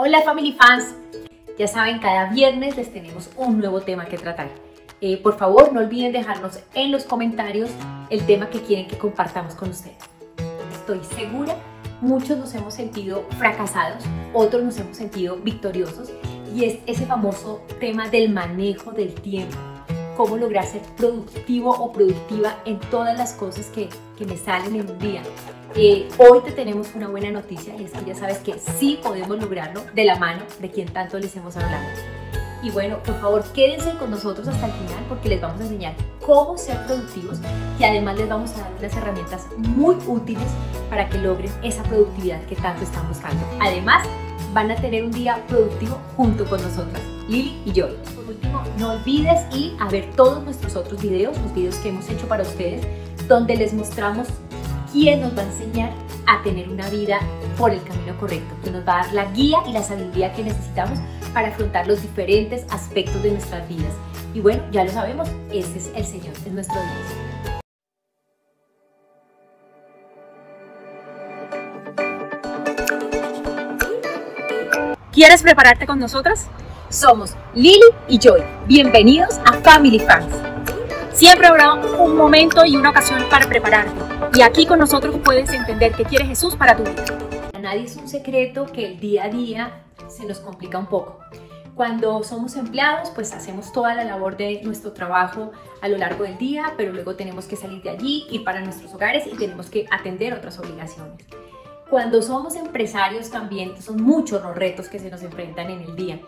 Hola 0.00 0.22
Family 0.22 0.52
Fans, 0.52 0.94
ya 1.58 1.66
saben, 1.66 1.98
cada 1.98 2.26
viernes 2.26 2.76
les 2.76 2.92
tenemos 2.92 3.30
un 3.36 3.58
nuevo 3.58 3.80
tema 3.80 4.04
que 4.04 4.16
tratar. 4.16 4.48
Eh, 5.00 5.16
por 5.16 5.36
favor, 5.36 5.72
no 5.72 5.80
olviden 5.80 6.12
dejarnos 6.12 6.60
en 6.74 6.92
los 6.92 7.02
comentarios 7.02 7.68
el 8.08 8.24
tema 8.24 8.48
que 8.48 8.62
quieren 8.62 8.86
que 8.86 8.96
compartamos 8.96 9.56
con 9.56 9.70
ustedes. 9.70 9.98
Estoy 10.72 11.00
segura, 11.02 11.56
muchos 12.00 12.38
nos 12.38 12.54
hemos 12.54 12.74
sentido 12.74 13.26
fracasados, 13.38 14.04
otros 14.32 14.62
nos 14.62 14.78
hemos 14.78 14.96
sentido 14.96 15.34
victoriosos 15.38 16.12
y 16.54 16.64
es 16.64 16.78
ese 16.86 17.04
famoso 17.04 17.66
tema 17.80 18.08
del 18.08 18.30
manejo 18.30 18.92
del 18.92 19.12
tiempo. 19.14 19.56
Cómo 20.16 20.36
lograr 20.36 20.64
ser 20.64 20.82
productivo 20.96 21.72
o 21.72 21.90
productiva 21.90 22.60
en 22.66 22.78
todas 22.78 23.18
las 23.18 23.32
cosas 23.32 23.66
que, 23.66 23.88
que 24.16 24.26
me 24.26 24.36
salen 24.36 24.76
en 24.76 24.88
un 24.88 24.98
día. 25.00 25.22
Eh, 25.74 26.08
hoy 26.18 26.40
te 26.44 26.52
tenemos 26.52 26.94
una 26.94 27.08
buena 27.08 27.30
noticia 27.30 27.76
y 27.76 27.84
es 27.84 27.92
que 27.92 28.04
ya 28.04 28.14
sabes 28.14 28.38
que 28.38 28.58
sí 28.58 28.98
podemos 29.02 29.38
lograrlo 29.38 29.82
de 29.94 30.04
la 30.04 30.16
mano 30.16 30.42
de 30.60 30.70
quien 30.70 30.88
tanto 30.88 31.18
les 31.18 31.36
hemos 31.36 31.56
hablado. 31.56 31.86
Y 32.62 32.70
bueno, 32.70 33.00
por 33.04 33.20
favor, 33.20 33.44
quédense 33.52 33.92
con 33.98 34.10
nosotros 34.10 34.48
hasta 34.48 34.66
el 34.66 34.72
final 34.72 35.04
porque 35.08 35.28
les 35.28 35.40
vamos 35.40 35.60
a 35.60 35.64
enseñar 35.64 35.94
cómo 36.24 36.58
ser 36.58 36.84
productivos 36.86 37.38
y 37.78 37.84
además 37.84 38.16
les 38.16 38.28
vamos 38.28 38.50
a 38.52 38.62
dar 38.62 38.72
unas 38.78 38.96
herramientas 38.96 39.46
muy 39.58 39.96
útiles 40.06 40.48
para 40.90 41.08
que 41.08 41.18
logren 41.18 41.52
esa 41.62 41.82
productividad 41.84 42.42
que 42.46 42.56
tanto 42.56 42.82
están 42.82 43.06
buscando. 43.06 43.44
Además, 43.60 44.08
van 44.52 44.70
a 44.70 44.76
tener 44.76 45.04
un 45.04 45.12
día 45.12 45.44
productivo 45.46 45.98
junto 46.16 46.46
con 46.46 46.60
nosotras, 46.60 47.02
Lili 47.28 47.62
y 47.64 47.72
Joy. 47.72 47.94
Por 48.16 48.24
último, 48.24 48.62
no 48.78 48.92
olvides 48.92 49.40
ir 49.54 49.76
a 49.78 49.88
ver 49.88 50.10
todos 50.16 50.42
nuestros 50.42 50.74
otros 50.74 51.00
videos, 51.00 51.38
los 51.38 51.54
videos 51.54 51.76
que 51.76 51.90
hemos 51.90 52.08
hecho 52.08 52.26
para 52.26 52.42
ustedes, 52.42 52.84
donde 53.28 53.56
les 53.56 53.72
mostramos 53.72 54.26
quién 54.98 55.20
nos 55.20 55.36
va 55.36 55.42
a 55.42 55.44
enseñar 55.44 55.92
a 56.26 56.42
tener 56.42 56.68
una 56.68 56.90
vida 56.90 57.20
por 57.56 57.70
el 57.70 57.80
camino 57.84 58.18
correcto, 58.18 58.52
que 58.64 58.72
nos 58.72 58.86
va 58.86 59.00
a 59.00 59.04
dar 59.04 59.14
la 59.14 59.24
guía 59.26 59.58
y 59.64 59.72
la 59.72 59.82
sabiduría 59.82 60.32
que 60.32 60.42
necesitamos 60.42 60.98
para 61.32 61.48
afrontar 61.48 61.86
los 61.86 62.02
diferentes 62.02 62.66
aspectos 62.70 63.22
de 63.22 63.30
nuestras 63.30 63.68
vidas. 63.68 63.92
Y 64.34 64.40
bueno, 64.40 64.60
ya 64.72 64.84
lo 64.84 64.90
sabemos, 64.90 65.28
ese 65.52 65.78
es 65.78 65.90
el 65.94 66.04
Señor, 66.04 66.32
es 66.44 66.52
nuestro 66.52 66.76
Dios. 66.80 66.92
¿Quieres 75.12 75.42
prepararte 75.42 75.86
con 75.86 76.00
nosotras? 76.00 76.48
Somos 76.90 77.36
Lily 77.54 77.78
y 78.08 78.18
Joy. 78.18 78.42
Bienvenidos 78.66 79.38
a 79.46 79.52
Family 79.62 80.00
Fans. 80.00 80.47
Siempre 81.18 81.48
habrá 81.48 81.74
un 81.74 82.16
momento 82.16 82.64
y 82.64 82.76
una 82.76 82.90
ocasión 82.90 83.24
para 83.28 83.48
prepararte. 83.48 84.38
Y 84.38 84.42
aquí 84.42 84.66
con 84.66 84.78
nosotros 84.78 85.16
puedes 85.24 85.52
entender 85.52 85.92
qué 85.96 86.04
quiere 86.04 86.24
Jesús 86.24 86.54
para 86.54 86.76
tu 86.76 86.84
vida. 86.84 87.04
A 87.54 87.58
nadie 87.58 87.82
es 87.82 87.96
un 87.96 88.06
secreto 88.06 88.66
que 88.66 88.86
el 88.86 89.00
día 89.00 89.24
a 89.24 89.28
día 89.28 89.82
se 90.06 90.24
nos 90.26 90.38
complica 90.38 90.78
un 90.78 90.86
poco. 90.86 91.18
Cuando 91.74 92.22
somos 92.22 92.54
empleados, 92.54 93.10
pues 93.10 93.34
hacemos 93.34 93.72
toda 93.72 93.96
la 93.96 94.04
labor 94.04 94.36
de 94.36 94.60
nuestro 94.62 94.92
trabajo 94.92 95.50
a 95.82 95.88
lo 95.88 95.98
largo 95.98 96.22
del 96.22 96.38
día, 96.38 96.74
pero 96.76 96.92
luego 96.92 97.16
tenemos 97.16 97.46
que 97.46 97.56
salir 97.56 97.82
de 97.82 97.90
allí, 97.90 98.28
ir 98.30 98.44
para 98.44 98.60
nuestros 98.60 98.94
hogares 98.94 99.26
y 99.26 99.36
tenemos 99.36 99.68
que 99.70 99.86
atender 99.90 100.34
otras 100.34 100.56
obligaciones. 100.60 101.26
Cuando 101.90 102.22
somos 102.22 102.54
empresarios 102.54 103.28
también 103.28 103.82
son 103.82 104.00
muchos 104.00 104.40
los 104.40 104.54
retos 104.54 104.88
que 104.88 105.00
se 105.00 105.10
nos 105.10 105.24
enfrentan 105.24 105.68
en 105.68 105.80
el 105.80 105.96
día. 105.96 106.20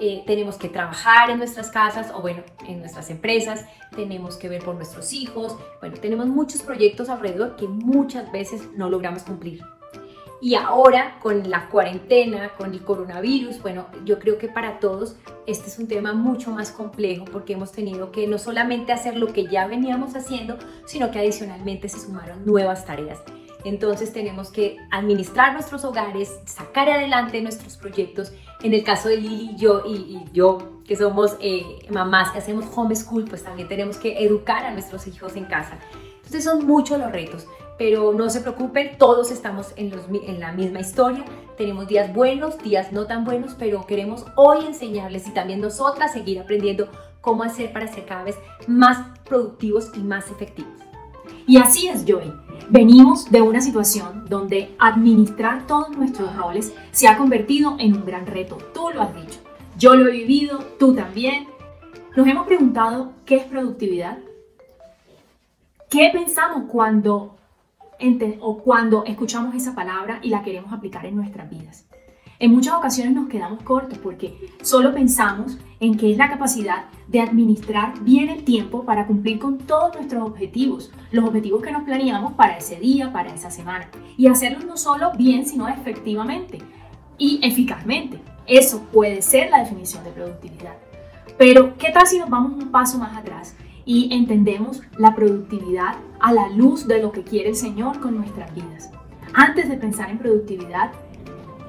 Eh, 0.00 0.22
tenemos 0.26 0.56
que 0.56 0.68
trabajar 0.68 1.30
en 1.30 1.38
nuestras 1.38 1.70
casas 1.70 2.12
o 2.14 2.20
bueno, 2.20 2.42
en 2.66 2.80
nuestras 2.80 3.08
empresas, 3.08 3.64
tenemos 3.94 4.36
que 4.36 4.48
ver 4.48 4.62
por 4.62 4.74
nuestros 4.74 5.12
hijos, 5.14 5.56
bueno, 5.80 5.96
tenemos 6.00 6.26
muchos 6.26 6.60
proyectos 6.60 7.08
alrededor 7.08 7.56
que 7.56 7.66
muchas 7.66 8.30
veces 8.30 8.68
no 8.76 8.90
logramos 8.90 9.22
cumplir. 9.22 9.62
Y 10.40 10.54
ahora 10.54 11.18
con 11.20 11.48
la 11.48 11.68
cuarentena, 11.70 12.50
con 12.58 12.74
el 12.74 12.82
coronavirus, 12.84 13.62
bueno, 13.62 13.86
yo 14.04 14.18
creo 14.18 14.36
que 14.36 14.48
para 14.48 14.80
todos 14.80 15.16
este 15.46 15.68
es 15.68 15.78
un 15.78 15.88
tema 15.88 16.12
mucho 16.12 16.50
más 16.50 16.70
complejo 16.70 17.24
porque 17.24 17.54
hemos 17.54 17.72
tenido 17.72 18.12
que 18.12 18.26
no 18.26 18.36
solamente 18.36 18.92
hacer 18.92 19.16
lo 19.16 19.32
que 19.32 19.46
ya 19.46 19.66
veníamos 19.66 20.14
haciendo, 20.14 20.58
sino 20.84 21.10
que 21.10 21.20
adicionalmente 21.20 21.88
se 21.88 22.00
sumaron 22.00 22.44
nuevas 22.44 22.84
tareas. 22.84 23.22
Entonces 23.66 24.12
tenemos 24.12 24.50
que 24.50 24.76
administrar 24.92 25.52
nuestros 25.52 25.84
hogares, 25.84 26.38
sacar 26.44 26.88
adelante 26.88 27.42
nuestros 27.42 27.76
proyectos. 27.76 28.32
En 28.62 28.72
el 28.72 28.84
caso 28.84 29.08
de 29.08 29.16
Lili 29.16 29.50
y 29.54 29.56
yo, 29.56 29.82
y, 29.84 30.22
yo 30.32 30.82
que 30.86 30.94
somos 30.94 31.36
eh, 31.40 31.64
mamás 31.90 32.30
que 32.30 32.38
hacemos 32.38 32.66
homeschool, 32.72 33.24
pues 33.24 33.42
también 33.42 33.66
tenemos 33.66 33.96
que 33.96 34.24
educar 34.24 34.64
a 34.64 34.70
nuestros 34.70 35.08
hijos 35.08 35.34
en 35.34 35.46
casa. 35.46 35.80
Entonces 36.14 36.44
son 36.44 36.64
muchos 36.64 37.00
los 37.00 37.10
retos, 37.10 37.48
pero 37.76 38.12
no 38.12 38.30
se 38.30 38.40
preocupen, 38.40 38.96
todos 38.98 39.32
estamos 39.32 39.72
en, 39.74 39.92
en 40.12 40.38
la 40.38 40.52
misma 40.52 40.78
historia. 40.78 41.24
Tenemos 41.56 41.88
días 41.88 42.14
buenos, 42.14 42.62
días 42.62 42.92
no 42.92 43.06
tan 43.08 43.24
buenos, 43.24 43.56
pero 43.58 43.84
queremos 43.84 44.26
hoy 44.36 44.64
enseñarles 44.64 45.26
y 45.26 45.32
también 45.32 45.60
nosotras 45.60 46.12
seguir 46.12 46.38
aprendiendo 46.38 46.88
cómo 47.20 47.42
hacer 47.42 47.72
para 47.72 47.92
ser 47.92 48.06
cada 48.06 48.22
vez 48.22 48.36
más 48.68 49.18
productivos 49.24 49.90
y 49.96 50.04
más 50.04 50.30
efectivos. 50.30 50.70
Y 51.48 51.56
así 51.56 51.88
es, 51.88 52.04
Joy. 52.04 52.45
Venimos 52.68 53.30
de 53.30 53.42
una 53.42 53.60
situación 53.60 54.24
donde 54.28 54.74
administrar 54.80 55.68
todos 55.68 55.96
nuestros 55.96 56.34
roles 56.34 56.74
se 56.90 57.06
ha 57.06 57.16
convertido 57.16 57.76
en 57.78 57.94
un 57.94 58.04
gran 58.04 58.26
reto. 58.26 58.58
Tú 58.74 58.88
lo 58.92 59.02
has 59.02 59.14
dicho. 59.14 59.38
Yo 59.78 59.94
lo 59.94 60.08
he 60.08 60.12
vivido, 60.12 60.58
tú 60.78 60.92
también. 60.92 61.46
Nos 62.16 62.26
hemos 62.26 62.44
preguntado 62.46 63.12
qué 63.24 63.36
es 63.36 63.44
productividad. 63.44 64.18
¿Qué 65.88 66.10
pensamos 66.12 66.64
cuando, 66.68 67.36
cuando 68.64 69.04
escuchamos 69.04 69.54
esa 69.54 69.76
palabra 69.76 70.18
y 70.22 70.30
la 70.30 70.42
queremos 70.42 70.72
aplicar 70.72 71.06
en 71.06 71.14
nuestras 71.14 71.48
vidas? 71.48 71.86
En 72.38 72.52
muchas 72.52 72.74
ocasiones 72.74 73.14
nos 73.14 73.28
quedamos 73.28 73.62
cortos 73.62 73.98
porque 73.98 74.50
solo 74.60 74.92
pensamos 74.92 75.56
en 75.80 75.96
que 75.96 76.12
es 76.12 76.18
la 76.18 76.28
capacidad 76.28 76.84
de 77.08 77.20
administrar 77.20 77.98
bien 78.00 78.28
el 78.28 78.44
tiempo 78.44 78.84
para 78.84 79.06
cumplir 79.06 79.38
con 79.38 79.56
todos 79.56 79.94
nuestros 79.94 80.22
objetivos, 80.22 80.92
los 81.12 81.24
objetivos 81.24 81.62
que 81.62 81.72
nos 81.72 81.84
planeamos 81.84 82.34
para 82.34 82.58
ese 82.58 82.76
día, 82.76 83.10
para 83.10 83.32
esa 83.32 83.50
semana, 83.50 83.88
y 84.18 84.26
hacerlos 84.26 84.66
no 84.66 84.76
solo 84.76 85.12
bien, 85.16 85.46
sino 85.46 85.66
efectivamente 85.68 86.58
y 87.16 87.40
eficazmente. 87.42 88.20
Eso 88.46 88.82
puede 88.92 89.22
ser 89.22 89.48
la 89.50 89.60
definición 89.60 90.04
de 90.04 90.10
productividad. 90.10 90.76
Pero, 91.38 91.76
¿qué 91.78 91.90
tal 91.90 92.06
si 92.06 92.18
nos 92.18 92.28
vamos 92.28 92.52
un 92.52 92.70
paso 92.70 92.98
más 92.98 93.16
atrás 93.16 93.56
y 93.86 94.12
entendemos 94.14 94.82
la 94.98 95.14
productividad 95.14 95.96
a 96.20 96.32
la 96.34 96.50
luz 96.50 96.86
de 96.86 97.00
lo 97.00 97.12
que 97.12 97.22
quiere 97.22 97.50
el 97.50 97.56
Señor 97.56 97.98
con 98.00 98.16
nuestras 98.16 98.54
vidas? 98.54 98.90
Antes 99.32 99.68
de 99.68 99.76
pensar 99.76 100.10
en 100.10 100.18
productividad, 100.18 100.92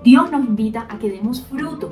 Dios 0.07 0.31
nos 0.31 0.45
invita 0.45 0.87
a 0.89 0.99
que 0.99 1.09
demos 1.09 1.41
fruto, 1.41 1.89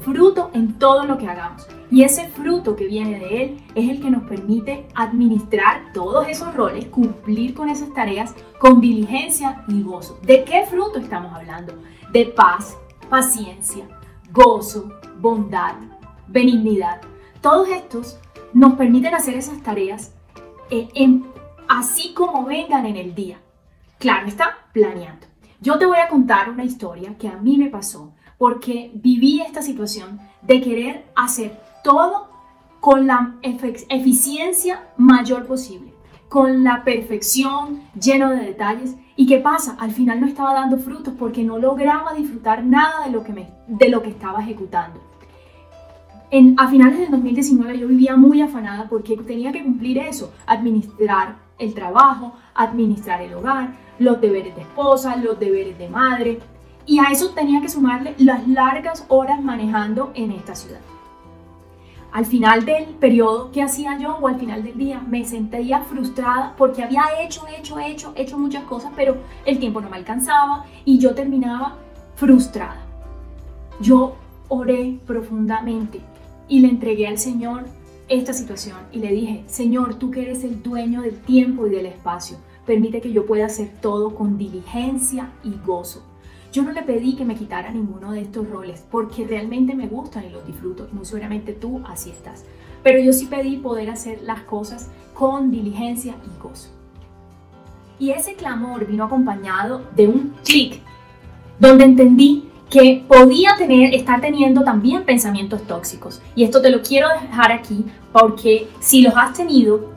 fruto 0.00 0.50
en 0.54 0.78
todo 0.78 1.04
lo 1.04 1.18
que 1.18 1.28
hagamos. 1.28 1.66
Y 1.90 2.02
ese 2.02 2.28
fruto 2.28 2.76
que 2.76 2.86
viene 2.86 3.18
de 3.18 3.42
Él 3.42 3.64
es 3.74 3.90
el 3.90 4.00
que 4.00 4.10
nos 4.10 4.22
permite 4.22 4.88
administrar 4.94 5.92
todos 5.92 6.26
esos 6.28 6.54
roles, 6.54 6.86
cumplir 6.86 7.52
con 7.52 7.68
esas 7.68 7.92
tareas 7.92 8.34
con 8.58 8.80
diligencia 8.80 9.64
y 9.68 9.82
gozo. 9.82 10.18
¿De 10.22 10.44
qué 10.44 10.64
fruto 10.64 10.98
estamos 10.98 11.30
hablando? 11.34 11.74
De 12.10 12.24
paz, 12.24 12.74
paciencia, 13.10 13.86
gozo, 14.32 14.90
bondad, 15.18 15.74
benignidad. 16.28 17.02
Todos 17.42 17.68
estos 17.68 18.18
nos 18.54 18.76
permiten 18.76 19.14
hacer 19.14 19.34
esas 19.34 19.62
tareas 19.62 20.14
eh, 20.70 20.88
así 21.68 22.14
como 22.14 22.46
vengan 22.46 22.86
en 22.86 22.96
el 22.96 23.14
día. 23.14 23.42
Claro, 23.98 24.26
está 24.26 24.56
planeando. 24.72 25.31
Yo 25.62 25.78
te 25.78 25.86
voy 25.86 25.98
a 25.98 26.08
contar 26.08 26.50
una 26.50 26.64
historia 26.64 27.16
que 27.16 27.28
a 27.28 27.36
mí 27.36 27.56
me 27.56 27.70
pasó 27.70 28.12
porque 28.36 28.90
viví 28.96 29.40
esta 29.40 29.62
situación 29.62 30.18
de 30.42 30.60
querer 30.60 31.06
hacer 31.14 31.56
todo 31.84 32.30
con 32.80 33.06
la 33.06 33.36
eficiencia 33.42 34.88
mayor 34.96 35.46
posible, 35.46 35.94
con 36.28 36.64
la 36.64 36.82
perfección, 36.82 37.80
lleno 37.94 38.30
de 38.30 38.44
detalles. 38.44 38.96
¿Y 39.14 39.28
qué 39.28 39.38
pasa? 39.38 39.76
Al 39.78 39.92
final 39.92 40.20
no 40.20 40.26
estaba 40.26 40.52
dando 40.52 40.78
frutos 40.78 41.14
porque 41.16 41.44
no 41.44 41.58
lograba 41.58 42.12
disfrutar 42.12 42.64
nada 42.64 43.04
de 43.04 43.12
lo 43.12 43.22
que, 43.22 43.32
me, 43.32 43.48
de 43.68 43.88
lo 43.88 44.02
que 44.02 44.10
estaba 44.10 44.42
ejecutando. 44.42 45.00
En, 46.32 46.56
a 46.58 46.66
finales 46.66 46.98
del 46.98 47.12
2019 47.12 47.78
yo 47.78 47.86
vivía 47.86 48.16
muy 48.16 48.42
afanada 48.42 48.88
porque 48.88 49.16
tenía 49.18 49.52
que 49.52 49.62
cumplir 49.62 49.98
eso, 49.98 50.32
administrar 50.44 51.36
el 51.56 51.72
trabajo, 51.72 52.32
administrar 52.52 53.22
el 53.22 53.34
hogar, 53.34 53.81
los 54.02 54.20
deberes 54.20 54.54
de 54.56 54.62
esposa, 54.62 55.16
los 55.16 55.38
deberes 55.38 55.78
de 55.78 55.88
madre. 55.88 56.40
Y 56.84 56.98
a 56.98 57.04
eso 57.12 57.30
tenía 57.30 57.60
que 57.60 57.68
sumarle 57.68 58.14
las 58.18 58.46
largas 58.48 59.04
horas 59.08 59.40
manejando 59.40 60.10
en 60.14 60.32
esta 60.32 60.54
ciudad. 60.54 60.80
Al 62.12 62.26
final 62.26 62.66
del 62.66 62.84
periodo 62.84 63.50
que 63.52 63.62
hacía 63.62 63.96
yo 63.98 64.18
o 64.20 64.28
al 64.28 64.38
final 64.38 64.62
del 64.62 64.76
día 64.76 65.00
me 65.00 65.24
sentía 65.24 65.80
frustrada 65.80 66.54
porque 66.58 66.82
había 66.82 67.04
hecho, 67.22 67.46
hecho, 67.48 67.78
hecho, 67.78 68.12
hecho 68.16 68.38
muchas 68.38 68.64
cosas, 68.64 68.92
pero 68.94 69.16
el 69.46 69.58
tiempo 69.58 69.80
no 69.80 69.88
me 69.88 69.96
alcanzaba 69.96 70.66
y 70.84 70.98
yo 70.98 71.14
terminaba 71.14 71.76
frustrada. 72.16 72.82
Yo 73.80 74.16
oré 74.48 74.98
profundamente 75.06 76.00
y 76.48 76.60
le 76.60 76.68
entregué 76.68 77.06
al 77.06 77.16
Señor 77.16 77.64
esta 78.08 78.34
situación 78.34 78.76
y 78.92 78.98
le 78.98 79.08
dije, 79.08 79.44
Señor, 79.46 79.94
tú 79.94 80.10
que 80.10 80.20
eres 80.20 80.44
el 80.44 80.62
dueño 80.62 81.00
del 81.00 81.18
tiempo 81.18 81.66
y 81.66 81.70
del 81.70 81.86
espacio, 81.86 82.36
permite 82.66 83.00
que 83.00 83.12
yo 83.12 83.26
pueda 83.26 83.46
hacer 83.46 83.70
todo 83.80 84.14
con 84.14 84.38
diligencia 84.38 85.30
y 85.42 85.54
gozo. 85.64 86.02
Yo 86.52 86.62
no 86.62 86.72
le 86.72 86.82
pedí 86.82 87.16
que 87.16 87.24
me 87.24 87.34
quitara 87.34 87.72
ninguno 87.72 88.12
de 88.12 88.20
estos 88.20 88.48
roles 88.48 88.84
porque 88.90 89.26
realmente 89.26 89.74
me 89.74 89.86
gustan 89.86 90.24
y 90.26 90.30
los 90.30 90.46
disfruto. 90.46 90.86
Muy 90.92 91.06
seguramente 91.06 91.54
tú 91.54 91.80
así 91.86 92.10
estás. 92.10 92.44
Pero 92.82 92.98
yo 92.98 93.12
sí 93.12 93.26
pedí 93.26 93.56
poder 93.56 93.88
hacer 93.90 94.20
las 94.22 94.42
cosas 94.42 94.90
con 95.14 95.50
diligencia 95.50 96.14
y 96.26 96.42
gozo. 96.42 96.68
Y 97.98 98.10
ese 98.10 98.34
clamor 98.34 98.86
vino 98.86 99.04
acompañado 99.04 99.82
de 99.94 100.08
un 100.08 100.34
clic, 100.44 100.80
donde 101.58 101.84
entendí 101.84 102.48
que 102.68 103.04
podía 103.06 103.54
tener, 103.56 103.94
estar 103.94 104.20
teniendo 104.20 104.64
también 104.64 105.04
pensamientos 105.04 105.62
tóxicos. 105.66 106.20
Y 106.34 106.42
esto 106.42 106.60
te 106.60 106.70
lo 106.70 106.82
quiero 106.82 107.08
dejar 107.08 107.52
aquí 107.52 107.84
porque 108.12 108.68
si 108.80 109.02
los 109.02 109.14
has 109.16 109.34
tenido, 109.34 109.91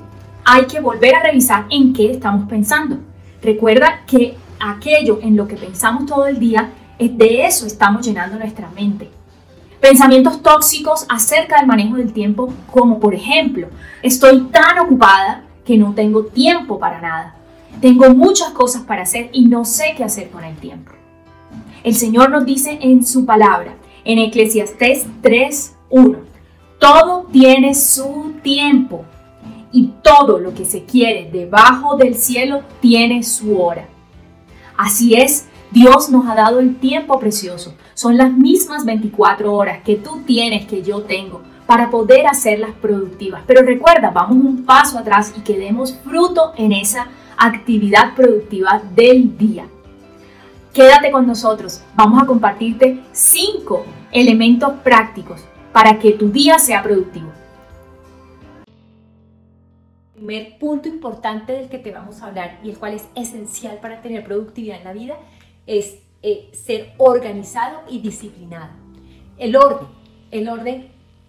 hay 0.46 0.66
que 0.66 0.80
volver 0.80 1.16
a 1.16 1.24
revisar 1.24 1.66
en 1.72 1.92
qué 1.92 2.12
estamos 2.12 2.48
pensando. 2.48 3.00
Recuerda 3.42 4.04
que 4.06 4.38
aquello 4.60 5.20
en 5.22 5.36
lo 5.36 5.48
que 5.48 5.56
pensamos 5.56 6.06
todo 6.06 6.28
el 6.28 6.40
día, 6.40 6.72
de 7.00 7.46
eso 7.46 7.66
estamos 7.66 8.06
llenando 8.06 8.38
nuestra 8.38 8.70
mente. 8.70 9.10
Pensamientos 9.82 10.42
tóxicos 10.42 11.06
acerca 11.10 11.58
del 11.58 11.68
manejo 11.68 11.98
del 11.98 12.14
tiempo, 12.14 12.54
como 12.72 13.00
por 13.00 13.14
ejemplo, 13.14 13.68
estoy 14.02 14.42
tan 14.44 14.80
ocupada 14.80 15.44
que 15.66 15.78
no 15.78 15.94
tengo 15.94 16.26
tiempo 16.26 16.80
para 16.80 17.02
nada. 17.02 17.36
Tengo 17.82 18.10
muchas 18.12 18.52
cosas 18.52 18.84
para 18.84 19.02
hacer 19.02 19.30
y 19.34 19.46
no 19.46 19.66
sé 19.66 19.94
qué 19.98 20.04
hacer 20.04 20.30
con 20.30 20.44
el 20.44 20.56
tiempo. 20.58 20.92
El 21.84 21.96
Señor 21.96 22.30
nos 22.30 22.46
dice 22.46 22.78
en 22.82 23.06
su 23.06 23.26
palabra, 23.26 23.76
en 24.06 24.20
Eclesiastés 24.20 25.08
3.1, 25.22 26.18
todo 26.80 27.28
tiene 27.32 27.74
su 27.76 28.34
tiempo 28.42 29.06
y 29.76 29.92
todo 30.02 30.40
lo 30.40 30.54
que 30.54 30.64
se 30.64 30.86
quiere 30.86 31.30
debajo 31.30 31.98
del 31.98 32.16
cielo 32.16 32.62
tiene 32.80 33.24
su 33.24 33.60
hora. 33.60 33.90
Así 34.78 35.16
es, 35.16 35.48
Dios 35.70 36.10
nos 36.10 36.26
ha 36.28 36.34
dado 36.34 36.62
el 36.62 36.78
tiempo 36.78 37.20
precioso. 37.20 37.76
Son 37.94 38.16
las 38.16 38.32
mismas 38.32 38.86
24 38.86 39.54
horas 39.54 39.84
que 39.84 39.98
tú 39.98 40.22
tienes, 40.26 40.66
que 40.66 40.82
yo 40.82 41.02
tengo, 41.02 41.42
para 41.68 41.90
poder 41.90 42.26
hacerlas 42.26 42.72
productivas. 42.82 43.42
Pero 43.46 43.64
recuerda, 43.64 44.12
vamos 44.12 44.38
un 44.38 44.64
paso 44.64 44.98
atrás 44.98 45.34
y 45.38 45.42
que 45.42 45.58
demos 45.58 45.94
fruto 46.06 46.54
en 46.56 46.72
esa 46.72 47.08
actividad 47.38 48.16
productiva 48.16 48.82
del 48.96 49.38
día. 49.38 49.68
Quédate 50.74 51.12
con 51.12 51.28
nosotros, 51.28 51.82
vamos 51.96 52.24
a 52.24 52.26
compartirte 52.26 53.02
cinco 53.12 53.86
elementos 54.14 54.72
prácticos 54.86 55.42
para 55.74 56.00
que 56.00 56.12
tu 56.12 56.30
día 56.30 56.60
sea 56.60 56.82
productivo. 56.82 57.45
Primer 60.26 60.58
punto 60.58 60.90
importante 60.90 61.54
del 61.54 61.70
que 61.70 61.78
te 61.78 61.92
vamos 61.92 62.20
a 62.20 62.26
hablar 62.26 62.60
y 62.64 62.72
el 62.72 62.80
cual 62.80 62.96
es 62.96 63.06
esencial 63.14 63.78
para 63.78 64.02
tener 64.02 64.24
productividad 64.24 64.80
en 64.80 64.84
la 64.84 64.92
vida 64.92 65.18
es 65.68 66.00
eh, 66.24 66.50
ser 66.52 66.94
organizado 66.98 67.84
y 67.88 68.00
disciplinado. 68.00 68.72
El 69.38 69.56
orden, 69.56 69.88
el 70.32 70.50
orden, 70.50 70.88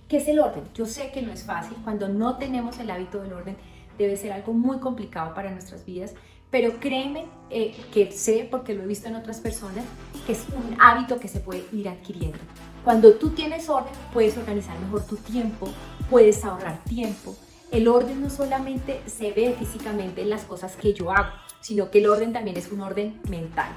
¿qué 0.09 0.17
es 0.17 0.29
el 0.29 0.39
orden? 0.39 0.65
Yo 0.75 0.87
sé 0.87 1.11
que 1.13 1.21
no 1.21 1.31
es 1.31 1.45
fácil, 1.45 1.77
cuando 1.85 2.09
no 2.09 2.39
tenemos 2.39 2.79
el 2.79 2.91
hábito 2.91 3.21
del 3.21 3.35
orden 3.35 3.59
debe 3.99 4.17
ser 4.17 4.33
algo 4.33 4.55
muy 4.55 4.79
complicado 4.79 5.35
para 5.35 5.51
nuestras 5.51 5.85
vidas, 5.85 6.15
pero 6.51 6.81
créeme 6.81 7.27
eh, 7.51 7.77
que 7.93 8.11
sé, 8.13 8.49
porque 8.51 8.73
lo 8.73 8.83
he 8.83 8.87
visto 8.87 9.09
en 9.09 9.17
otras 9.17 9.41
personas, 9.41 9.85
que 10.27 10.33
es 10.33 10.47
un 10.57 10.75
hábito 10.81 11.21
que 11.21 11.29
se 11.29 11.41
puede 11.41 11.67
ir 11.71 11.87
adquiriendo. 11.91 12.39
Cuando 12.83 13.13
tú 13.13 13.29
tienes 13.29 13.69
orden, 13.69 13.93
puedes 14.15 14.39
organizar 14.39 14.79
mejor 14.81 15.05
tu 15.05 15.17
tiempo, 15.17 15.69
puedes 16.09 16.43
ahorrar 16.47 16.83
tiempo. 16.85 17.37
El 17.73 17.89
orden 17.89 18.21
no 18.23 18.31
solamente 18.31 19.01
se 19.07 19.33
ve 19.33 19.57
físicamente 19.59 20.23
en 20.23 20.31
las 20.31 20.45
cosas 20.45 20.77
que 20.77 20.95
yo 20.95 21.11
hago, 21.11 21.31
sino 21.61 21.91
que 21.91 21.99
el 21.99 22.09
orden 22.09 22.33
también 22.33 22.57
es 22.57 22.71
un 22.71 22.81
orden 22.81 23.21
mental. 23.29 23.69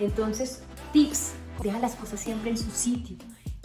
Entonces, 0.00 0.62
tips, 0.92 1.32
deja 1.62 1.78
las 1.78 1.94
cosas 1.94 2.18
siempre 2.18 2.50
en 2.50 2.58
su 2.58 2.70
sitio. 2.70 3.16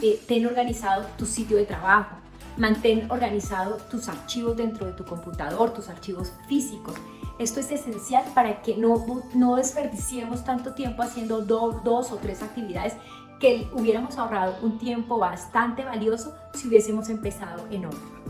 Eh, 0.02 0.20
ten 0.28 0.46
organizado 0.46 1.08
tu 1.18 1.26
sitio 1.26 1.58
de 1.58 1.66
trabajo, 1.66 2.16
mantén 2.58 3.10
organizado 3.10 3.78
tus 3.90 4.08
archivos 4.08 4.56
dentro 4.56 4.86
de 4.86 4.94
tu 4.94 5.04
computador, 5.04 5.74
tus 5.74 5.90
archivos 5.90 6.32
físicos. 6.48 6.96
Esto 7.40 7.60
es 7.60 7.72
esencial 7.72 8.24
para 8.36 8.62
que 8.62 8.78
no, 8.78 9.24
no 9.34 9.56
desperdiciemos 9.56 10.44
tanto 10.44 10.76
tiempo 10.76 11.02
haciendo 11.02 11.42
dos 11.42 12.12
o 12.12 12.18
tres 12.18 12.44
actividades 12.44 12.94
que 13.40 13.68
hubiéramos 13.74 14.18
ahorrado 14.20 14.56
un 14.62 14.78
tiempo 14.78 15.18
bastante 15.18 15.84
valioso 15.84 16.36
si 16.54 16.68
hubiésemos 16.68 17.10
empezado 17.10 17.66
en 17.72 17.86
orden. 17.86 18.22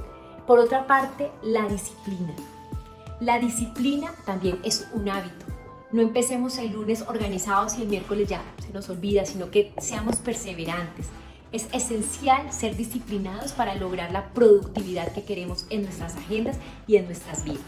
Por 0.52 0.60
otra 0.60 0.86
parte, 0.86 1.32
la 1.42 1.66
disciplina. 1.66 2.34
La 3.22 3.40
disciplina 3.40 4.14
también 4.26 4.60
es 4.66 4.86
un 4.92 5.08
hábito. 5.08 5.46
No 5.94 6.02
empecemos 6.02 6.58
el 6.58 6.74
lunes 6.74 7.06
organizados 7.08 7.78
y 7.78 7.84
el 7.84 7.88
miércoles 7.88 8.28
ya 8.28 8.42
se 8.62 8.74
nos 8.74 8.90
olvida, 8.90 9.24
sino 9.24 9.50
que 9.50 9.72
seamos 9.78 10.18
perseverantes. 10.18 11.08
Es 11.54 11.70
esencial 11.72 12.52
ser 12.52 12.76
disciplinados 12.76 13.54
para 13.54 13.76
lograr 13.76 14.12
la 14.12 14.34
productividad 14.34 15.14
que 15.14 15.24
queremos 15.24 15.68
en 15.70 15.84
nuestras 15.84 16.18
agendas 16.18 16.58
y 16.86 16.98
en 16.98 17.06
nuestras 17.06 17.46
vidas. 17.46 17.62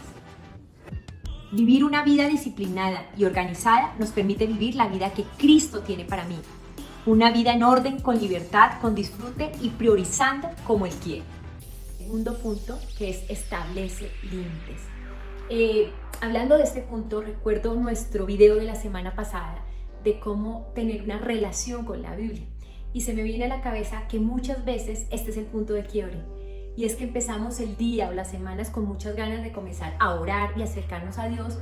Vivir 1.52 1.84
una 1.84 2.04
vida 2.04 2.28
disciplinada 2.28 3.06
y 3.16 3.24
organizada 3.24 3.94
nos 3.98 4.10
permite 4.10 4.46
vivir 4.46 4.74
la 4.74 4.88
vida 4.88 5.14
que 5.14 5.24
Cristo 5.38 5.80
tiene 5.80 6.04
para 6.04 6.26
mí. 6.26 6.36
Una 7.06 7.30
vida 7.30 7.54
en 7.54 7.62
orden, 7.62 8.00
con 8.00 8.20
libertad, 8.20 8.72
con 8.82 8.94
disfrute 8.94 9.52
y 9.62 9.70
priorizando 9.70 10.50
como 10.66 10.84
Él 10.84 10.92
quiere. 11.02 11.22
Segundo 12.04 12.36
punto, 12.36 12.78
que 12.98 13.08
es 13.08 13.24
establece 13.30 14.10
límites. 14.24 14.82
Eh, 15.48 15.90
hablando 16.20 16.58
de 16.58 16.64
este 16.64 16.82
punto, 16.82 17.22
recuerdo 17.22 17.74
nuestro 17.76 18.26
video 18.26 18.56
de 18.56 18.64
la 18.64 18.74
semana 18.74 19.16
pasada 19.16 19.64
de 20.04 20.20
cómo 20.20 20.70
tener 20.74 21.00
una 21.00 21.18
relación 21.18 21.86
con 21.86 22.02
la 22.02 22.14
Biblia. 22.14 22.44
Y 22.92 23.00
se 23.00 23.14
me 23.14 23.22
viene 23.22 23.46
a 23.46 23.48
la 23.48 23.62
cabeza 23.62 24.06
que 24.06 24.18
muchas 24.18 24.66
veces 24.66 25.06
este 25.10 25.30
es 25.30 25.38
el 25.38 25.46
punto 25.46 25.72
de 25.72 25.86
quiebre 25.86 26.18
y 26.76 26.84
es 26.84 26.94
que 26.94 27.04
empezamos 27.04 27.58
el 27.60 27.78
día 27.78 28.10
o 28.10 28.12
las 28.12 28.30
semanas 28.30 28.68
con 28.68 28.84
muchas 28.84 29.16
ganas 29.16 29.42
de 29.42 29.52
comenzar 29.52 29.96
a 29.98 30.14
orar 30.14 30.50
y 30.58 30.62
acercarnos 30.62 31.16
a 31.16 31.28
Dios, 31.28 31.58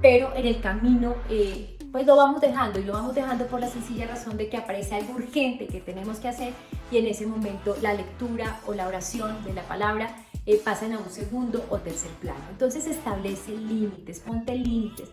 pero 0.00 0.34
en 0.34 0.46
el 0.46 0.62
camino 0.62 1.16
eh, 1.28 1.76
pues 1.92 2.06
lo 2.06 2.16
vamos 2.16 2.40
dejando 2.40 2.80
y 2.80 2.84
lo 2.84 2.94
vamos 2.94 3.14
dejando 3.14 3.46
por 3.46 3.60
la 3.60 3.68
sencilla 3.68 4.06
razón 4.06 4.38
de 4.38 4.48
que 4.48 4.56
aparece 4.56 4.94
algo 4.94 5.14
urgente 5.14 5.66
que 5.66 5.80
tenemos 5.80 6.18
que 6.18 6.28
hacer 6.28 6.54
y 6.90 6.96
en 6.96 7.06
ese 7.06 7.26
momento 7.26 7.76
la 7.82 7.92
lectura 7.92 8.60
o 8.66 8.72
la 8.72 8.88
oración 8.88 9.44
de 9.44 9.52
la 9.52 9.62
palabra 9.62 10.16
eh, 10.46 10.60
pasan 10.64 10.94
a 10.94 10.98
un 10.98 11.10
segundo 11.10 11.64
o 11.68 11.78
tercer 11.78 12.10
plano. 12.12 12.40
Entonces 12.50 12.86
establece 12.86 13.52
límites, 13.52 14.20
ponte 14.20 14.54
límites, 14.54 15.08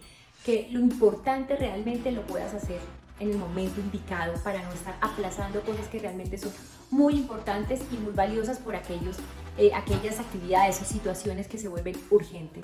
que 0.45 0.69
lo 0.71 0.79
importante 0.79 1.57
realmente 1.57 2.11
lo 2.11 2.25
puedas 2.25 2.53
hacer 2.53 2.79
en 3.19 3.31
el 3.31 3.37
momento 3.37 3.81
indicado 3.81 4.33
para 4.43 4.63
no 4.63 4.71
estar 4.71 4.95
aplazando 5.01 5.59
cosas 5.61 5.87
que 5.89 5.99
realmente 5.99 6.37
son 6.37 6.53
muy 6.89 7.15
importantes 7.15 7.81
y 7.91 7.97
muy 7.97 8.13
valiosas 8.13 8.57
por 8.57 8.77
aquellos, 8.77 9.17
eh, 9.57 9.71
aquellas 9.75 10.19
actividades 10.19 10.81
o 10.81 10.85
situaciones 10.85 11.47
que 11.49 11.57
se 11.57 11.67
vuelven 11.67 11.97
urgentes. 12.09 12.63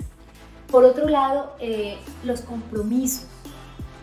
Por 0.70 0.84
otro 0.84 1.06
lado, 1.06 1.54
eh, 1.60 1.98
los 2.24 2.40
compromisos. 2.40 3.26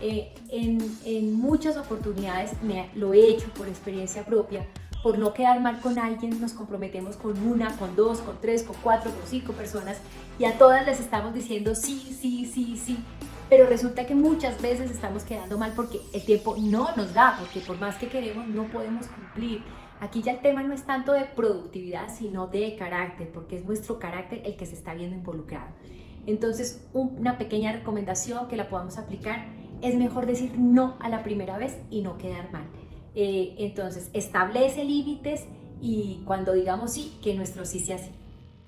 Eh, 0.06 0.34
en, 0.50 0.80
en, 1.06 1.34
muchas 1.34 1.78
oportunidades 1.78 2.62
me, 2.62 2.90
lo 2.94 3.14
he 3.14 3.26
hecho 3.26 3.48
por 3.54 3.70
experiencia 3.70 4.26
propia. 4.26 4.68
Por 5.02 5.18
no 5.18 5.34
quedar 5.34 5.62
mal 5.62 5.80
con 5.80 5.98
alguien, 5.98 6.42
nos 6.42 6.52
comprometemos 6.52 7.16
con 7.16 7.38
una, 7.48 7.78
con 7.78 7.96
dos, 7.96 8.20
con 8.20 8.38
tres, 8.42 8.64
con 8.64 8.76
cuatro, 8.84 9.12
con 9.12 9.26
cinco 9.26 9.54
personas 9.54 10.00
y 10.38 10.44
a 10.44 10.58
todas 10.58 10.86
les 10.86 11.00
estamos 11.00 11.34
diciendo 11.34 11.74
sí, 11.74 12.18
sí, 12.20 12.46
sí, 12.46 12.76
sí 12.76 12.98
pero 13.50 13.68
resulta 13.68 14.06
que 14.06 14.16
muchas 14.16 14.62
veces 14.62 14.90
estamos 14.90 15.24
quedando 15.24 15.58
mal 15.58 15.74
porque 15.76 16.02
el 16.14 16.26
tiempo 16.26 16.56
no 16.60 16.96
nos 16.96 17.14
da, 17.14 17.38
porque 17.40 17.60
por 17.60 17.80
más 17.80 17.98
que 17.98 18.08
queremos 18.08 18.48
no 18.48 18.64
podemos 18.66 19.06
cumplir. 19.08 19.64
Aquí 20.00 20.22
ya 20.22 20.32
el 20.32 20.42
tema 20.42 20.64
no 20.64 20.74
es 20.74 20.84
tanto 20.84 21.14
de 21.14 21.26
productividad, 21.26 22.14
sino 22.14 22.48
de 22.48 22.76
carácter, 22.76 23.30
porque 23.32 23.58
es 23.58 23.66
nuestro 23.66 24.00
carácter 24.00 24.42
el 24.44 24.58
que 24.58 24.66
se 24.66 24.74
está 24.74 24.96
viendo 24.96 25.16
involucrado. 25.16 25.68
Entonces, 26.26 26.84
una 26.94 27.38
pequeña 27.38 27.72
recomendación 27.74 28.48
que 28.48 28.56
la 28.56 28.70
podamos 28.70 28.98
aplicar 28.98 29.46
es 29.84 29.96
mejor 29.96 30.26
decir 30.26 30.58
no 30.58 30.96
a 31.00 31.10
la 31.10 31.24
primera 31.24 31.58
vez 31.58 31.78
y 31.92 32.02
no 32.02 32.18
quedar 32.18 32.52
mal. 32.52 32.64
Eh, 33.16 33.56
entonces, 33.60 34.10
establece 34.14 34.84
límites 34.84 35.46
y 35.82 36.22
cuando 36.26 36.54
digamos 36.54 36.94
sí, 36.94 37.14
que 37.22 37.36
nuestro 37.36 37.66
sí 37.66 37.80
sea 37.80 37.98
sí. 37.98 38.10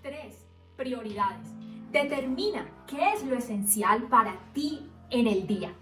Tres, 0.03 0.45
prioridades. 0.75 1.47
Determina 1.91 2.67
qué 2.85 3.13
es 3.13 3.23
lo 3.23 3.35
esencial 3.35 4.03
para 4.03 4.37
ti 4.53 4.81
en 5.09 5.27
el 5.27 5.47
día. 5.47 5.73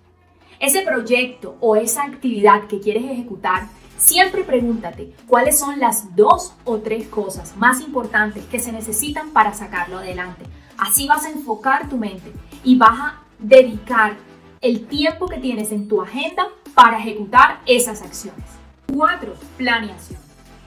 Ese 0.60 0.84
proyecto 0.84 1.58
o 1.60 1.76
esa 1.76 2.04
actividad 2.04 2.68
que 2.68 2.80
quieres 2.80 3.04
ejecutar, 3.04 3.68
siempre 3.98 4.44
pregúntate 4.44 5.16
cuáles 5.28 5.58
son 5.58 5.80
las 5.80 6.16
dos 6.16 6.54
o 6.64 6.78
tres 6.78 7.08
cosas 7.08 7.58
más 7.58 7.82
importantes 7.82 8.46
que 8.46 8.60
se 8.60 8.72
necesitan 8.72 9.32
para 9.32 9.54
sacarlo 9.54 9.98
adelante. 9.98 10.46
Así 10.78 11.08
vas 11.08 11.26
a 11.26 11.32
enfocar 11.32 11.90
tu 11.90 11.98
mente 11.98 12.32
y 12.64 12.78
vas 12.78 13.00
a 13.00 13.24
dedicar 13.40 14.16
el 14.64 14.88
tiempo 14.88 15.28
que 15.28 15.38
tienes 15.38 15.72
en 15.72 15.88
tu 15.88 16.02
agenda 16.02 16.48
para 16.74 16.98
ejecutar 16.98 17.62
esas 17.68 18.02
acciones. 18.02 18.46
4. 18.92 19.34
Planeación. 19.58 20.20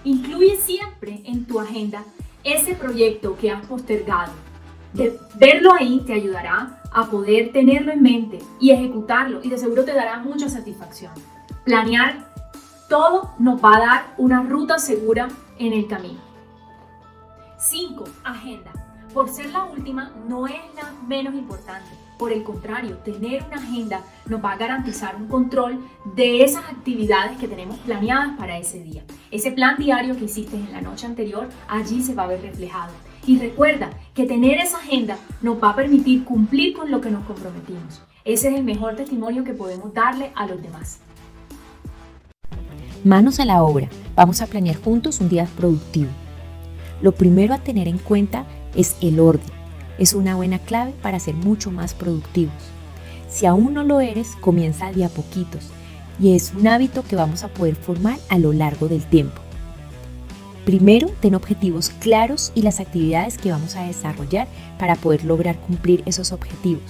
Incluye 0.04 0.56
siempre 0.56 1.22
en 1.24 1.44
tu 1.46 1.58
agenda 1.58 2.04
ese 2.44 2.74
proyecto 2.74 3.36
que 3.36 3.50
has 3.50 3.66
postergado 3.66 4.32
verlo 5.34 5.72
ahí 5.72 6.02
te 6.06 6.14
ayudará 6.14 6.80
a 6.92 7.06
poder 7.06 7.52
tenerlo 7.52 7.92
en 7.92 8.02
mente 8.02 8.38
y 8.60 8.70
ejecutarlo 8.70 9.40
y 9.42 9.50
de 9.50 9.58
seguro 9.58 9.84
te 9.84 9.92
dará 9.92 10.18
mucha 10.18 10.48
satisfacción. 10.48 11.12
Planear 11.64 12.26
Todo 12.88 13.34
nos 13.38 13.62
va 13.62 13.76
a 13.76 13.80
dar 13.80 14.14
una 14.16 14.42
ruta 14.42 14.78
segura 14.78 15.28
en 15.58 15.72
el 15.72 15.88
camino. 15.88 16.20
5. 17.58 18.04
Agenda. 18.22 18.70
Por 19.16 19.30
ser 19.30 19.50
la 19.50 19.64
última, 19.64 20.12
no 20.28 20.46
es 20.46 20.60
la 20.74 20.92
menos 21.08 21.32
importante. 21.32 21.88
Por 22.18 22.32
el 22.32 22.42
contrario, 22.42 22.98
tener 22.98 23.44
una 23.44 23.56
agenda 23.56 24.02
nos 24.26 24.44
va 24.44 24.52
a 24.52 24.58
garantizar 24.58 25.16
un 25.16 25.26
control 25.26 25.82
de 26.14 26.44
esas 26.44 26.64
actividades 26.64 27.38
que 27.38 27.48
tenemos 27.48 27.78
planeadas 27.78 28.36
para 28.36 28.58
ese 28.58 28.82
día. 28.82 29.04
Ese 29.30 29.52
plan 29.52 29.78
diario 29.78 30.18
que 30.18 30.26
hiciste 30.26 30.56
en 30.56 30.70
la 30.70 30.82
noche 30.82 31.06
anterior, 31.06 31.48
allí 31.66 32.02
se 32.02 32.14
va 32.14 32.24
a 32.24 32.26
ver 32.26 32.42
reflejado. 32.42 32.92
Y 33.26 33.38
recuerda 33.38 33.88
que 34.12 34.26
tener 34.26 34.58
esa 34.58 34.76
agenda 34.76 35.16
nos 35.40 35.62
va 35.62 35.70
a 35.70 35.76
permitir 35.76 36.22
cumplir 36.26 36.76
con 36.76 36.90
lo 36.90 37.00
que 37.00 37.10
nos 37.10 37.24
comprometimos. 37.24 38.02
Ese 38.26 38.48
es 38.50 38.54
el 38.54 38.64
mejor 38.64 38.96
testimonio 38.96 39.44
que 39.44 39.54
podemos 39.54 39.94
darle 39.94 40.30
a 40.34 40.46
los 40.46 40.60
demás. 40.60 41.00
Manos 43.02 43.40
a 43.40 43.46
la 43.46 43.62
obra. 43.62 43.88
Vamos 44.14 44.42
a 44.42 44.46
planear 44.46 44.76
juntos 44.76 45.22
un 45.22 45.30
día 45.30 45.48
productivo. 45.56 46.10
Lo 47.00 47.12
primero 47.12 47.54
a 47.54 47.58
tener 47.58 47.88
en 47.88 47.98
cuenta 47.98 48.44
es 48.76 48.96
el 49.00 49.20
orden. 49.20 49.50
Es 49.98 50.12
una 50.12 50.36
buena 50.36 50.58
clave 50.58 50.92
para 51.02 51.18
ser 51.18 51.34
mucho 51.34 51.70
más 51.70 51.94
productivos. 51.94 52.54
Si 53.28 53.46
aún 53.46 53.74
no 53.74 53.82
lo 53.82 54.00
eres, 54.00 54.36
comienza 54.40 54.92
de 54.92 55.04
a 55.04 55.08
poquitos 55.08 55.70
y 56.20 56.34
es 56.34 56.52
un 56.54 56.66
hábito 56.66 57.02
que 57.02 57.16
vamos 57.16 57.44
a 57.44 57.48
poder 57.48 57.76
formar 57.76 58.18
a 58.28 58.38
lo 58.38 58.52
largo 58.52 58.88
del 58.88 59.04
tiempo. 59.04 59.40
Primero, 60.64 61.08
ten 61.20 61.34
objetivos 61.34 61.90
claros 62.00 62.50
y 62.54 62.62
las 62.62 62.80
actividades 62.80 63.38
que 63.38 63.52
vamos 63.52 63.76
a 63.76 63.84
desarrollar 63.84 64.48
para 64.78 64.96
poder 64.96 65.24
lograr 65.24 65.56
cumplir 65.56 66.02
esos 66.06 66.32
objetivos. 66.32 66.82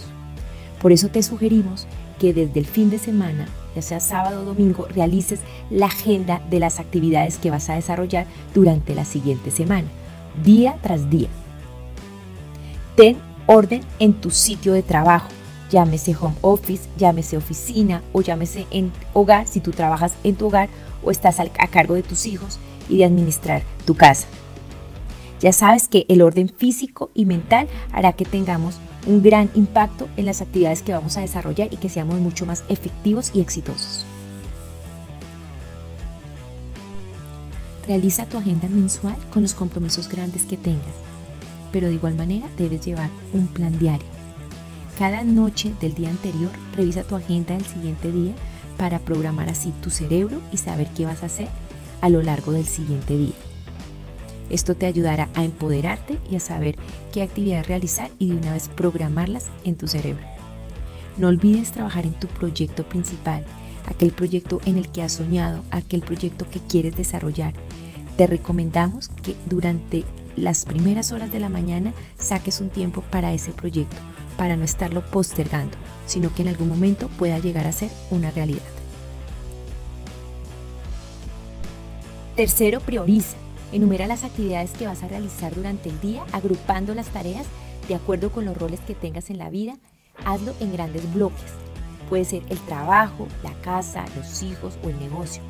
Por 0.80 0.92
eso 0.92 1.08
te 1.08 1.22
sugerimos 1.22 1.86
que 2.18 2.32
desde 2.32 2.60
el 2.60 2.66
fin 2.66 2.88
de 2.88 2.98
semana, 2.98 3.48
ya 3.74 3.82
sea 3.82 4.00
sábado 4.00 4.42
o 4.42 4.44
domingo, 4.44 4.86
realices 4.88 5.40
la 5.70 5.86
agenda 5.86 6.40
de 6.48 6.60
las 6.60 6.80
actividades 6.80 7.36
que 7.36 7.50
vas 7.50 7.68
a 7.68 7.74
desarrollar 7.74 8.26
durante 8.54 8.94
la 8.94 9.04
siguiente 9.04 9.50
semana, 9.50 9.88
día 10.42 10.78
tras 10.82 11.10
día. 11.10 11.28
Ten 12.96 13.18
orden 13.46 13.82
en 13.98 14.14
tu 14.14 14.30
sitio 14.30 14.72
de 14.72 14.82
trabajo, 14.82 15.28
llámese 15.70 16.16
home 16.18 16.36
office, 16.40 16.88
llámese 16.96 17.36
oficina 17.36 18.02
o 18.14 18.22
llámese 18.22 18.66
en 18.70 18.90
hogar 19.12 19.46
si 19.46 19.60
tú 19.60 19.70
trabajas 19.72 20.14
en 20.24 20.34
tu 20.34 20.46
hogar 20.46 20.70
o 21.04 21.10
estás 21.10 21.38
a 21.38 21.68
cargo 21.68 21.94
de 21.94 22.02
tus 22.02 22.24
hijos 22.24 22.58
y 22.88 22.96
de 22.96 23.04
administrar 23.04 23.62
tu 23.84 23.94
casa. 23.94 24.26
Ya 25.40 25.52
sabes 25.52 25.88
que 25.88 26.06
el 26.08 26.22
orden 26.22 26.48
físico 26.48 27.10
y 27.12 27.26
mental 27.26 27.68
hará 27.92 28.14
que 28.14 28.24
tengamos 28.24 28.76
un 29.06 29.22
gran 29.22 29.50
impacto 29.54 30.08
en 30.16 30.24
las 30.24 30.40
actividades 30.40 30.80
que 30.80 30.94
vamos 30.94 31.18
a 31.18 31.20
desarrollar 31.20 31.68
y 31.70 31.76
que 31.76 31.90
seamos 31.90 32.18
mucho 32.18 32.46
más 32.46 32.64
efectivos 32.70 33.30
y 33.34 33.40
exitosos. 33.40 34.06
Realiza 37.86 38.24
tu 38.24 38.38
agenda 38.38 38.68
mensual 38.68 39.16
con 39.30 39.42
los 39.42 39.52
compromisos 39.52 40.08
grandes 40.08 40.44
que 40.44 40.56
tengas, 40.56 40.94
pero 41.76 41.88
de 41.88 41.94
igual 41.96 42.14
manera 42.14 42.48
debes 42.56 42.86
llevar 42.86 43.10
un 43.34 43.48
plan 43.48 43.78
diario. 43.78 44.06
Cada 44.98 45.22
noche 45.24 45.74
del 45.78 45.92
día 45.92 46.08
anterior 46.08 46.50
revisa 46.74 47.02
tu 47.02 47.16
agenda 47.16 47.52
del 47.52 47.66
siguiente 47.66 48.10
día 48.10 48.32
para 48.78 48.98
programar 48.98 49.50
así 49.50 49.74
tu 49.82 49.90
cerebro 49.90 50.40
y 50.54 50.56
saber 50.56 50.88
qué 50.96 51.04
vas 51.04 51.22
a 51.22 51.26
hacer 51.26 51.48
a 52.00 52.08
lo 52.08 52.22
largo 52.22 52.52
del 52.52 52.64
siguiente 52.64 53.18
día. 53.18 53.34
Esto 54.48 54.74
te 54.74 54.86
ayudará 54.86 55.28
a 55.34 55.44
empoderarte 55.44 56.16
y 56.30 56.36
a 56.36 56.40
saber 56.40 56.76
qué 57.12 57.20
actividades 57.20 57.68
realizar 57.68 58.10
y 58.18 58.30
de 58.30 58.36
una 58.36 58.54
vez 58.54 58.70
programarlas 58.74 59.44
en 59.64 59.76
tu 59.76 59.86
cerebro. 59.86 60.24
No 61.18 61.28
olvides 61.28 61.72
trabajar 61.72 62.06
en 62.06 62.14
tu 62.14 62.26
proyecto 62.26 62.84
principal, 62.84 63.44
aquel 63.84 64.12
proyecto 64.12 64.62
en 64.64 64.78
el 64.78 64.88
que 64.88 65.02
has 65.02 65.12
soñado, 65.12 65.62
aquel 65.70 66.00
proyecto 66.00 66.48
que 66.48 66.60
quieres 66.60 66.96
desarrollar. 66.96 67.52
Te 68.16 68.26
recomendamos 68.26 69.10
que 69.22 69.36
durante 69.44 70.06
las 70.36 70.64
primeras 70.64 71.12
horas 71.12 71.32
de 71.32 71.40
la 71.40 71.48
mañana 71.48 71.92
saques 72.18 72.60
un 72.60 72.68
tiempo 72.68 73.02
para 73.02 73.32
ese 73.32 73.52
proyecto, 73.52 73.96
para 74.36 74.56
no 74.56 74.64
estarlo 74.64 75.04
postergando, 75.04 75.76
sino 76.06 76.32
que 76.34 76.42
en 76.42 76.48
algún 76.48 76.68
momento 76.68 77.08
pueda 77.18 77.38
llegar 77.38 77.66
a 77.66 77.72
ser 77.72 77.90
una 78.10 78.30
realidad. 78.30 78.62
Tercero, 82.36 82.80
prioriza. 82.80 83.36
Enumera 83.72 84.06
las 84.06 84.24
actividades 84.24 84.72
que 84.72 84.86
vas 84.86 85.02
a 85.02 85.08
realizar 85.08 85.54
durante 85.54 85.88
el 85.88 86.00
día, 86.00 86.22
agrupando 86.32 86.94
las 86.94 87.08
tareas 87.08 87.46
de 87.88 87.94
acuerdo 87.94 88.30
con 88.30 88.44
los 88.44 88.56
roles 88.56 88.80
que 88.80 88.94
tengas 88.94 89.30
en 89.30 89.38
la 89.38 89.48
vida. 89.48 89.76
Hazlo 90.24 90.52
en 90.60 90.72
grandes 90.72 91.12
bloques. 91.14 91.52
Puede 92.08 92.24
ser 92.24 92.42
el 92.50 92.58
trabajo, 92.60 93.26
la 93.42 93.52
casa, 93.62 94.04
los 94.16 94.42
hijos 94.42 94.78
o 94.84 94.90
el 94.90 94.98
negocio. 94.98 95.42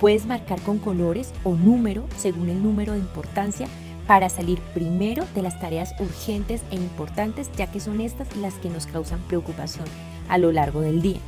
Puedes 0.00 0.24
marcar 0.24 0.58
con 0.62 0.78
colores 0.78 1.32
o 1.44 1.54
número 1.54 2.06
según 2.16 2.48
el 2.48 2.62
número 2.62 2.94
de 2.94 2.98
importancia 2.98 3.68
para 4.06 4.30
salir 4.30 4.58
primero 4.72 5.24
de 5.34 5.42
las 5.42 5.60
tareas 5.60 5.94
urgentes 6.00 6.62
e 6.70 6.76
importantes, 6.76 7.50
ya 7.56 7.70
que 7.70 7.80
son 7.80 8.00
estas 8.00 8.34
las 8.36 8.54
que 8.54 8.70
nos 8.70 8.86
causan 8.86 9.20
preocupación 9.28 9.84
a 10.28 10.38
lo 10.38 10.52
largo 10.52 10.80
del 10.80 11.02
día. 11.02 11.20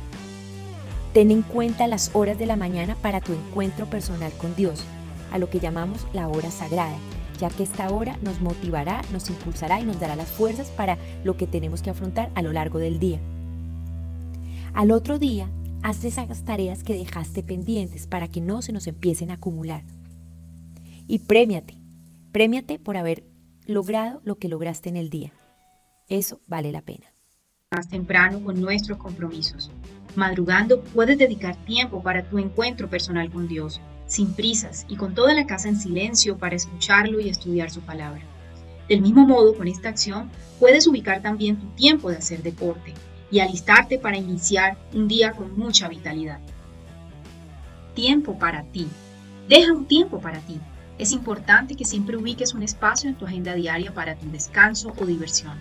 Ten 1.13 1.29
en 1.29 1.43
cuenta 1.43 1.87
las 1.87 2.09
horas 2.15 2.39
de 2.39 2.47
la 2.47 2.55
mañana 2.55 2.95
para 2.95 3.21
tu 3.21 3.31
encuentro 3.31 3.85
personal 3.85 4.31
con 4.33 4.55
Dios 4.55 4.83
a 5.31 5.37
lo 5.37 5.49
que 5.51 5.59
llamamos 5.59 6.07
la 6.11 6.27
hora 6.27 6.49
sagrada, 6.49 6.97
ya 7.39 7.49
que 7.49 7.61
esta 7.61 7.89
hora 7.91 8.17
nos 8.23 8.41
motivará, 8.41 9.03
nos 9.11 9.29
impulsará 9.29 9.79
y 9.79 9.85
nos 9.85 9.99
dará 9.99 10.15
las 10.15 10.29
fuerzas 10.29 10.69
para 10.71 10.97
lo 11.23 11.37
que 11.37 11.45
tenemos 11.45 11.83
que 11.83 11.91
afrontar 11.91 12.31
a 12.33 12.41
lo 12.41 12.51
largo 12.51 12.79
del 12.79 12.99
día. 12.99 13.19
Al 14.73 14.89
otro 14.91 15.19
día, 15.19 15.47
haz 15.83 16.05
esas 16.05 16.45
tareas 16.45 16.81
que 16.81 16.93
dejaste 16.93 17.43
pendientes 17.43 18.07
para 18.07 18.29
que 18.29 18.39
no 18.41 18.61
se 18.61 18.71
nos 18.71 18.87
empiecen 18.87 19.29
a 19.29 19.35
acumular. 19.35 19.83
Y 21.07 21.19
premiate, 21.19 21.77
premiate 22.31 22.79
por 22.79 22.95
haber 22.95 23.25
logrado 23.67 24.21
lo 24.23 24.35
que 24.35 24.47
lograste 24.47 24.87
en 24.87 24.95
el 24.95 25.09
día. 25.09 25.33
Eso 26.07 26.39
vale 26.47 26.71
la 26.71 26.81
pena. 26.81 27.13
Más 27.71 27.89
temprano 27.89 28.41
con 28.41 28.61
nuestros 28.61 28.97
compromisos. 28.97 29.71
Madrugando 30.15 30.81
puedes 30.81 31.17
dedicar 31.17 31.57
tiempo 31.65 32.01
para 32.01 32.23
tu 32.23 32.39
encuentro 32.39 32.89
personal 32.89 33.29
con 33.29 33.47
Dios 33.47 33.81
sin 34.05 34.33
prisas 34.33 34.85
y 34.87 34.95
con 34.95 35.13
toda 35.15 35.33
la 35.33 35.47
casa 35.47 35.69
en 35.69 35.77
silencio 35.77 36.37
para 36.37 36.55
escucharlo 36.55 37.19
y 37.19 37.29
estudiar 37.29 37.71
su 37.71 37.81
palabra. 37.81 38.21
Del 38.87 39.01
mismo 39.01 39.25
modo, 39.25 39.55
con 39.57 39.67
esta 39.67 39.89
acción 39.89 40.29
puedes 40.59 40.87
ubicar 40.87 41.21
también 41.21 41.57
tu 41.57 41.67
tiempo 41.69 42.09
de 42.09 42.17
hacer 42.17 42.43
deporte 42.43 42.93
y 43.33 43.39
alistarte 43.39 43.97
para 43.97 44.15
iniciar 44.15 44.77
un 44.93 45.07
día 45.07 45.31
con 45.31 45.57
mucha 45.57 45.87
vitalidad. 45.89 46.39
Tiempo 47.95 48.37
para 48.37 48.61
ti. 48.65 48.87
Deja 49.49 49.73
un 49.73 49.87
tiempo 49.87 50.21
para 50.21 50.37
ti. 50.41 50.59
Es 50.99 51.11
importante 51.11 51.75
que 51.75 51.83
siempre 51.83 52.15
ubiques 52.15 52.53
un 52.53 52.61
espacio 52.61 53.09
en 53.09 53.15
tu 53.15 53.25
agenda 53.25 53.55
diaria 53.55 53.91
para 53.91 54.15
tu 54.15 54.29
descanso 54.29 54.93
o 54.95 55.05
diversión. 55.07 55.57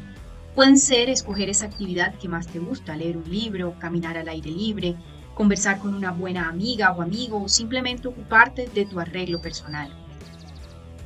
Pueden 0.55 0.77
ser 0.77 1.09
escoger 1.09 1.49
esa 1.49 1.65
actividad 1.65 2.15
que 2.17 2.29
más 2.29 2.47
te 2.47 2.59
gusta, 2.59 2.95
leer 2.95 3.17
un 3.17 3.31
libro, 3.31 3.75
caminar 3.79 4.19
al 4.19 4.29
aire 4.29 4.51
libre, 4.51 4.95
conversar 5.35 5.79
con 5.79 5.95
una 5.95 6.11
buena 6.11 6.51
amiga 6.51 6.93
o 6.93 7.01
amigo 7.01 7.43
o 7.43 7.49
simplemente 7.49 8.07
ocuparte 8.07 8.69
de 8.69 8.85
tu 8.85 9.01
arreglo 9.01 9.41
personal. 9.41 9.91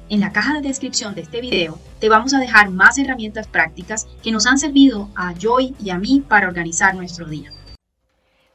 En 0.09 0.21
la 0.21 0.31
caja 0.31 0.55
de 0.55 0.69
descripción 0.69 1.17
de 1.17 1.23
este 1.23 1.41
video 1.41 1.81
te 1.99 2.09
vamos 2.09 2.33
a 2.33 2.39
dejar 2.39 2.71
más 2.71 2.97
herramientas 2.97 3.49
prácticas 3.49 4.07
que 4.23 4.31
nos 4.31 4.47
han 4.47 4.57
servido 4.57 5.09
a 5.17 5.35
Joy 5.35 5.75
y 5.81 5.91
a 5.91 5.99
mí 5.99 6.23
para 6.27 6.47
organizar 6.47 6.95
nuestro 6.95 7.27
día. 7.27 7.51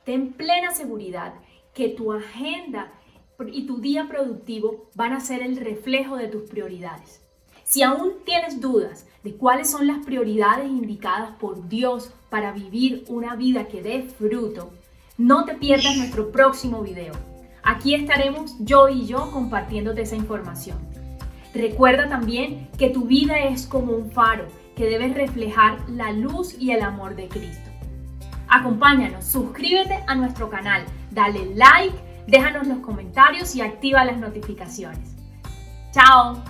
Ten 0.06 0.32
plena 0.32 0.72
seguridad 0.72 1.34
que 1.74 1.90
tu 1.90 2.14
agenda 2.14 2.94
y 3.52 3.66
tu 3.66 3.82
día 3.82 4.08
productivo 4.08 4.90
van 4.96 5.12
a 5.12 5.20
ser 5.20 5.42
el 5.42 5.58
reflejo 5.58 6.16
de 6.16 6.30
tus 6.30 6.50
prioridades. 6.50 7.22
Si 7.66 7.84
aún 7.84 8.14
tienes 8.24 8.62
dudas 8.62 9.06
de 9.24 9.36
cuáles 9.36 9.70
son 9.70 9.88
las 9.88 10.06
prioridades 10.06 10.70
indicadas 10.70 11.32
por 11.38 11.68
Dios 11.68 12.12
para 12.30 12.54
vivir 12.54 13.04
una 13.10 13.36
vida 13.36 13.68
que 13.68 13.82
dé 13.82 14.04
fruto, 14.04 14.72
no 15.18 15.44
te 15.44 15.56
pierdas 15.56 15.98
nuestro 15.98 16.32
próximo 16.32 16.82
video. 16.82 17.14
Aquí 17.62 17.94
estaremos 17.94 18.56
yo 18.60 18.88
y 18.88 19.06
yo 19.06 19.32
compartiéndote 19.32 20.04
esa 20.04 20.16
información. 20.16 20.91
Recuerda 21.54 22.08
también 22.08 22.70
que 22.78 22.90
tu 22.90 23.06
vida 23.06 23.40
es 23.40 23.68
como 23.68 23.94
un 23.94 24.12
faro 24.12 24.48
que 24.76 24.86
debe 24.86 25.10
reflejar 25.10 25.78
la 25.90 26.12
luz 26.12 26.56
y 26.58 26.72
el 26.72 26.82
amor 26.82 27.16
de 27.16 27.28
Cristo. 27.28 27.70
Acompáñanos, 28.48 29.26
suscríbete 29.26 30.04
a 30.08 30.16
nuestro 30.16 30.50
canal, 30.50 30.84
dale 31.12 31.54
like, 31.56 31.98
déjanos 32.28 32.68
los 32.68 32.80
comentarios 32.80 33.56
y 33.56 33.62
activa 33.62 34.06
las 34.06 34.18
notificaciones. 34.18 35.16
¡Chao! 35.92 36.42